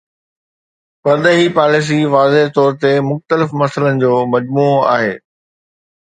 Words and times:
پرڏيهي 1.03 1.43
پاليسي 1.57 1.97
واضح 2.15 2.43
طور 2.55 2.71
تي 2.85 2.91
مختلف 3.11 3.49
مسئلن 3.61 3.93
جو 4.05 4.13
مجموعو 4.33 4.79
آهي. 4.95 5.13